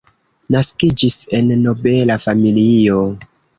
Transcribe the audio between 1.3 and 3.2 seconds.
en nobela familio.